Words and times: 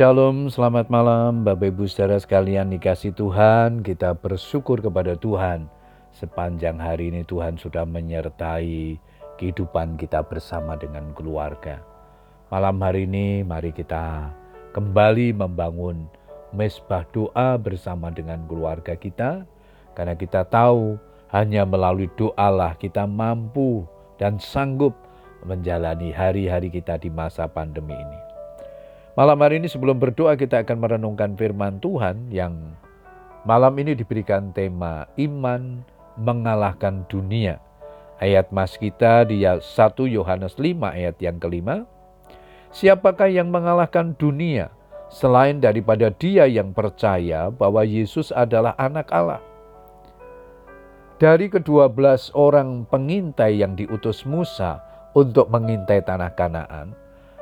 Shalom, 0.00 0.48
selamat 0.48 0.88
malam 0.88 1.44
Bapak 1.44 1.76
Ibu 1.76 1.84
saudara 1.84 2.16
sekalian 2.16 2.72
dikasih 2.72 3.12
Tuhan. 3.12 3.84
Kita 3.84 4.16
bersyukur 4.16 4.80
kepada 4.80 5.12
Tuhan. 5.12 5.68
Sepanjang 6.16 6.80
hari 6.80 7.12
ini 7.12 7.20
Tuhan 7.20 7.60
sudah 7.60 7.84
menyertai 7.84 8.96
kehidupan 9.36 10.00
kita 10.00 10.24
bersama 10.24 10.80
dengan 10.80 11.12
keluarga. 11.12 11.84
Malam 12.48 12.80
hari 12.80 13.04
ini 13.04 13.44
mari 13.44 13.76
kita 13.76 14.32
kembali 14.72 15.36
membangun 15.36 16.08
mesbah 16.56 17.04
doa 17.12 17.60
bersama 17.60 18.08
dengan 18.08 18.40
keluarga 18.48 18.96
kita. 18.96 19.44
Karena 19.92 20.16
kita 20.16 20.48
tahu 20.48 20.96
hanya 21.28 21.68
melalui 21.68 22.08
doalah 22.16 22.72
kita 22.80 23.04
mampu 23.04 23.84
dan 24.16 24.40
sanggup 24.40 24.96
menjalani 25.44 26.08
hari-hari 26.08 26.72
kita 26.72 26.96
di 26.96 27.12
masa 27.12 27.44
pandemi 27.52 27.92
ini 27.92 28.29
Malam 29.18 29.42
hari 29.42 29.58
ini 29.58 29.66
sebelum 29.66 29.98
berdoa 29.98 30.38
kita 30.38 30.62
akan 30.62 30.86
merenungkan 30.86 31.34
firman 31.34 31.82
Tuhan 31.82 32.30
yang 32.30 32.78
malam 33.42 33.74
ini 33.82 33.98
diberikan 33.98 34.54
tema 34.54 35.10
iman 35.18 35.82
mengalahkan 36.14 37.02
dunia. 37.10 37.58
Ayat 38.22 38.54
mas 38.54 38.78
kita 38.78 39.26
di 39.26 39.42
1 39.42 39.66
Yohanes 40.06 40.54
5 40.54 40.62
ayat 40.86 41.18
yang 41.18 41.42
kelima. 41.42 41.90
Siapakah 42.70 43.26
yang 43.26 43.50
mengalahkan 43.50 44.14
dunia 44.14 44.70
selain 45.10 45.58
daripada 45.58 46.14
dia 46.14 46.46
yang 46.46 46.70
percaya 46.70 47.50
bahwa 47.50 47.82
Yesus 47.82 48.30
adalah 48.30 48.78
anak 48.78 49.10
Allah? 49.10 49.42
Dari 51.18 51.50
kedua 51.50 51.90
belas 51.90 52.30
orang 52.30 52.86
pengintai 52.86 53.58
yang 53.58 53.74
diutus 53.74 54.22
Musa 54.22 54.78
untuk 55.18 55.50
mengintai 55.50 55.98
tanah 56.06 56.30
Kanaan, 56.38 56.94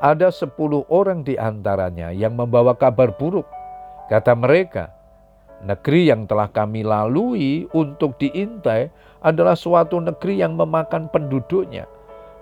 ada 0.00 0.32
sepuluh 0.32 0.88
orang 0.88 1.20
di 1.20 1.36
antaranya 1.36 2.08
yang 2.10 2.32
membawa 2.32 2.72
kabar 2.72 3.12
buruk. 3.12 3.44
Kata 4.08 4.32
mereka, 4.32 4.90
negeri 5.60 6.08
yang 6.08 6.24
telah 6.24 6.48
kami 6.48 6.82
lalui 6.82 7.68
untuk 7.76 8.16
diintai 8.16 8.88
adalah 9.20 9.54
suatu 9.54 10.00
negeri 10.00 10.40
yang 10.40 10.56
memakan 10.56 11.12
penduduknya. 11.12 11.84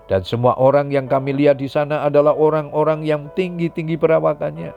Dan 0.09 0.25
semua 0.25 0.57
orang 0.57 0.89
yang 0.89 1.05
kami 1.05 1.37
lihat 1.37 1.61
di 1.61 1.69
sana 1.69 2.01
adalah 2.07 2.33
orang-orang 2.33 3.05
yang 3.05 3.29
tinggi-tinggi 3.37 3.99
perawakannya. 3.99 4.73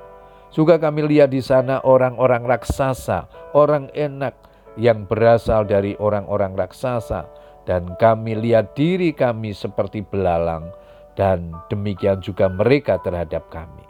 Juga 0.53 0.77
kami 0.77 1.09
lihat 1.09 1.33
di 1.33 1.41
sana 1.41 1.81
orang-orang 1.81 2.45
raksasa, 2.45 3.25
orang 3.57 3.89
enak 3.97 4.37
yang 4.77 5.09
berasal 5.09 5.64
dari 5.64 5.97
orang-orang 5.97 6.53
raksasa. 6.53 7.25
Dan 7.64 7.97
kami 7.97 8.37
lihat 8.37 8.77
diri 8.77 9.17
kami 9.17 9.57
seperti 9.57 10.05
belalang 10.05 10.69
dan 11.15 11.53
demikian 11.69 12.21
juga 12.25 12.49
mereka 12.49 12.97
terhadap 13.05 13.47
kami. 13.53 13.85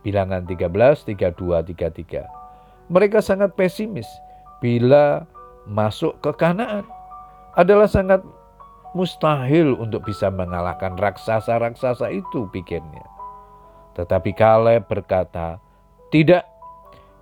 Bilangan 0.00 0.46
13, 0.48 1.04
32, 1.04 1.74
33. 1.74 2.24
Mereka 2.88 3.20
sangat 3.20 3.52
pesimis 3.52 4.08
bila 4.64 5.28
masuk 5.68 6.16
ke 6.24 6.32
Kanaan. 6.40 6.86
Adalah 7.58 7.90
sangat 7.90 8.22
mustahil 8.96 9.76
untuk 9.76 10.08
bisa 10.08 10.32
mengalahkan 10.32 10.96
raksasa-raksasa 10.96 12.08
itu 12.08 12.48
pikirnya. 12.54 13.04
Tetapi 13.98 14.30
Kaleb 14.32 14.86
berkata, 14.86 15.58
tidak, 16.08 16.46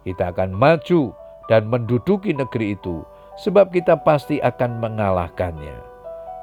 kita 0.07 0.31
akan 0.31 0.55
maju 0.55 1.11
dan 1.51 1.67
menduduki 1.67 2.31
negeri 2.31 2.79
itu 2.79 3.03
sebab 3.43 3.75
kita 3.75 3.99
pasti 3.99 4.39
akan 4.39 4.79
mengalahkannya. 4.79 5.96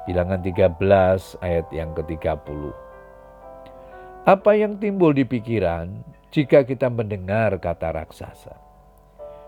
Bilangan 0.03 0.43
13 0.43 1.39
ayat 1.39 1.67
yang 1.71 1.95
ke-30. 1.95 2.75
Apa 4.27 4.51
yang 4.51 4.75
timbul 4.75 5.15
di 5.15 5.23
pikiran 5.23 6.03
jika 6.27 6.67
kita 6.67 6.91
mendengar 6.91 7.55
kata 7.55 7.95
raksasa? 7.95 8.51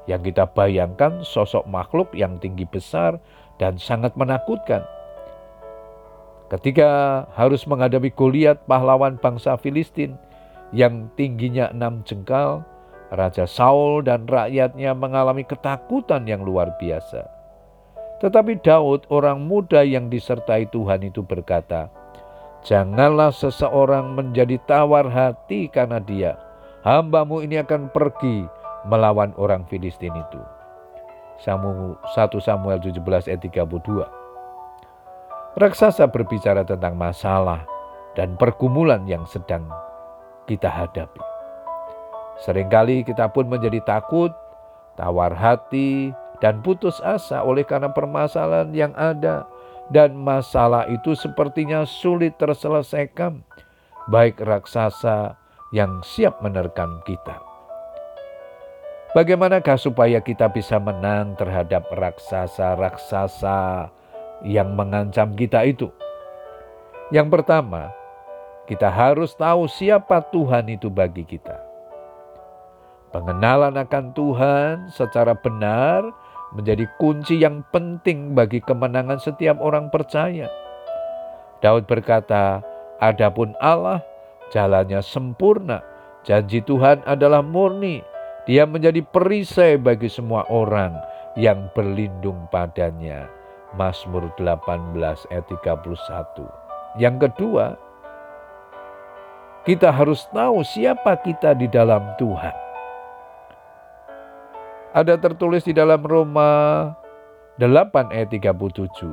Yang 0.07 0.31
kita 0.31 0.47
bayangkan 0.55 1.27
sosok 1.27 1.67
makhluk 1.67 2.15
yang 2.15 2.39
tinggi 2.39 2.63
besar 2.63 3.19
dan 3.59 3.75
sangat 3.75 4.15
menakutkan. 4.15 4.87
Ketika 6.47 7.23
harus 7.35 7.67
menghadapi 7.67 8.15
Goliat 8.15 8.63
pahlawan 8.63 9.19
bangsa 9.19 9.59
Filistin 9.59 10.15
yang 10.71 11.11
tingginya 11.19 11.67
enam 11.75 11.99
jengkal, 12.07 12.63
Raja 13.11 13.43
Saul 13.43 14.07
dan 14.07 14.23
rakyatnya 14.23 14.95
mengalami 14.95 15.43
ketakutan 15.43 16.23
yang 16.23 16.47
luar 16.47 16.79
biasa. 16.79 17.27
Tetapi 18.23 18.63
Daud, 18.63 19.11
orang 19.11 19.43
muda 19.43 19.83
yang 19.83 20.07
disertai 20.07 20.71
Tuhan 20.71 21.03
itu 21.03 21.19
berkata, 21.19 21.91
Janganlah 22.65 23.29
seseorang 23.29 24.17
menjadi 24.17 24.57
tawar 24.65 25.05
hati 25.05 25.69
karena 25.69 26.01
dia. 26.01 26.33
Hambamu 26.81 27.45
ini 27.45 27.61
akan 27.61 27.93
pergi 27.93 28.49
melawan 28.89 29.37
orang 29.37 29.69
Filistin 29.69 30.17
itu. 30.17 30.41
1 31.45 31.61
Samuel 32.41 32.81
17 32.81 33.29
ayat 33.29 33.41
32. 33.43 35.61
Raksasa 35.61 36.09
berbicara 36.09 36.65
tentang 36.65 36.97
masalah 36.97 37.69
dan 38.17 38.33
pergumulan 38.39 39.05
yang 39.05 39.27
sedang 39.29 39.69
kita 40.49 40.71
hadapi. 40.71 41.21
Seringkali 42.43 43.05
kita 43.05 43.29
pun 43.29 43.45
menjadi 43.47 43.79
takut, 43.85 44.33
tawar 44.97 45.37
hati, 45.37 46.11
dan 46.39 46.63
putus 46.63 46.99
asa 47.03 47.43
oleh 47.43 47.63
karena 47.63 47.91
permasalahan 47.91 48.71
yang 48.75 48.93
ada 48.95 49.47
dan 49.93 50.17
masalah 50.17 50.89
itu 50.89 51.13
sepertinya 51.13 51.85
sulit 51.85 52.33
terselesaikan 52.41 53.45
baik 54.09 54.41
raksasa 54.41 55.37
yang 55.73 56.01
siap 56.05 56.41
menerkam 56.41 57.01
kita. 57.05 57.41
Bagaimanakah 59.15 59.79
supaya 59.79 60.19
kita 60.19 60.51
bisa 60.51 60.75
menang 60.75 61.39
terhadap 61.39 61.87
raksasa-raksasa 61.87 63.87
yang 64.43 64.75
mengancam 64.75 65.31
kita 65.39 65.63
itu? 65.63 65.87
Yang 67.15 67.39
pertama, 67.39 67.95
kita 68.67 68.91
harus 68.91 69.31
tahu 69.37 69.71
siapa 69.71 70.19
Tuhan 70.35 70.67
itu 70.67 70.91
bagi 70.91 71.23
kita. 71.23 71.55
Pengenalan 73.15 73.79
akan 73.79 74.11
Tuhan 74.11 74.91
secara 74.91 75.31
benar 75.31 76.03
menjadi 76.55 76.87
kunci 76.95 77.43
yang 77.43 77.61
penting 77.69 78.31
bagi 78.31 78.63
kemenangan 78.63 79.19
setiap 79.19 79.59
orang 79.59 79.91
percaya. 79.91 80.47
Daud 81.59 81.83
berkata, 81.85 82.63
"Adapun 83.03 83.51
Allah, 83.59 83.99
jalannya 84.55 85.03
sempurna, 85.03 85.83
janji 86.23 86.63
Tuhan 86.63 87.03
adalah 87.03 87.43
murni. 87.43 87.99
Dia 88.47 88.63
menjadi 88.63 89.03
perisai 89.03 89.75
bagi 89.75 90.07
semua 90.07 90.47
orang 90.47 90.95
yang 91.35 91.67
berlindung 91.75 92.47
padanya." 92.49 93.27
Mazmur 93.75 94.31
18 94.39 95.27
ayat 95.27 95.45
31. 95.51 96.47
Yang 96.95 97.27
kedua, 97.27 97.75
kita 99.67 99.91
harus 99.91 100.23
tahu 100.31 100.63
siapa 100.63 101.19
kita 101.19 101.51
di 101.59 101.67
dalam 101.67 102.15
Tuhan. 102.15 102.64
Ada 104.95 105.19
tertulis 105.19 105.67
di 105.67 105.75
dalam 105.75 105.99
Roma 106.07 106.87
8 107.59 108.15
ayat 108.15 108.31
37. 108.31 109.03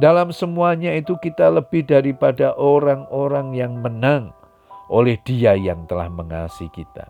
Dalam 0.00 0.32
semuanya 0.32 0.96
itu 0.96 1.12
kita 1.20 1.52
lebih 1.52 1.84
daripada 1.84 2.56
orang-orang 2.56 3.52
yang 3.52 3.76
menang 3.84 4.32
oleh 4.88 5.20
dia 5.28 5.52
yang 5.52 5.84
telah 5.84 6.08
mengasihi 6.08 6.72
kita. 6.72 7.04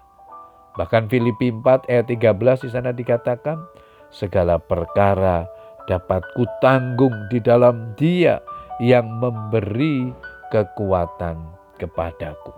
Bahkan 0.75 1.07
Filipi 1.07 1.55
4 1.55 1.87
ayat 1.87 2.11
13 2.11 2.67
di 2.67 2.71
sana 2.75 2.91
dikatakan, 2.91 3.63
segala 4.11 4.59
perkara 4.59 5.47
dapat 5.87 6.27
kutanggung 6.35 7.15
di 7.31 7.39
dalam 7.39 7.95
dia 7.95 8.43
yang 8.83 9.07
memberi 9.23 10.11
kekuatan 10.51 11.39
kepadaku. 11.79 12.51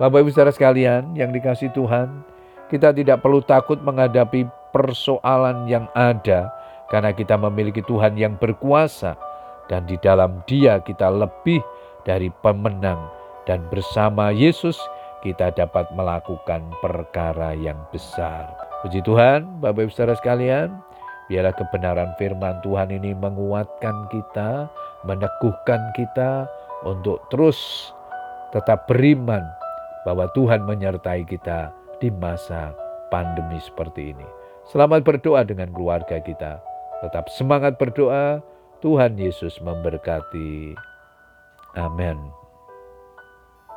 Bapak 0.00 0.24
ibu 0.24 0.32
saudara 0.32 0.56
sekalian 0.56 1.12
yang 1.12 1.36
dikasih 1.36 1.68
Tuhan, 1.76 2.32
kita 2.68 2.94
tidak 2.96 3.20
perlu 3.20 3.44
takut 3.44 3.80
menghadapi 3.80 4.48
persoalan 4.74 5.68
yang 5.70 5.86
ada 5.94 6.50
karena 6.90 7.14
kita 7.14 7.38
memiliki 7.38 7.80
Tuhan 7.86 8.18
yang 8.18 8.36
berkuasa 8.40 9.14
dan 9.70 9.88
di 9.88 9.96
dalam 10.00 10.42
Dia 10.44 10.80
kita 10.82 11.08
lebih 11.08 11.62
dari 12.04 12.28
pemenang 12.42 13.00
dan 13.48 13.64
bersama 13.72 14.32
Yesus 14.32 14.76
kita 15.24 15.52
dapat 15.56 15.88
melakukan 15.96 16.60
perkara 16.84 17.56
yang 17.56 17.80
besar. 17.88 18.44
Puji 18.84 19.00
Tuhan, 19.00 19.64
Bapak 19.64 19.88
Ibu 19.88 19.92
Saudara 19.96 20.20
sekalian, 20.20 20.68
biarlah 21.32 21.56
kebenaran 21.56 22.12
firman 22.20 22.60
Tuhan 22.60 22.92
ini 22.92 23.16
menguatkan 23.16 24.12
kita, 24.12 24.68
meneguhkan 25.08 25.80
kita 25.96 26.44
untuk 26.84 27.24
terus 27.32 27.88
tetap 28.52 28.84
beriman 28.84 29.40
bahwa 30.04 30.28
Tuhan 30.36 30.68
menyertai 30.68 31.24
kita 31.24 31.72
di 32.04 32.12
masa 32.12 32.76
pandemi 33.08 33.56
seperti 33.64 34.12
ini. 34.12 34.28
Selamat 34.68 35.00
berdoa 35.00 35.40
dengan 35.40 35.72
keluarga 35.72 36.20
kita. 36.20 36.60
Tetap 37.00 37.32
semangat 37.32 37.80
berdoa. 37.80 38.44
Tuhan 38.84 39.16
Yesus 39.16 39.56
memberkati. 39.64 40.76
Amin. 41.80 42.43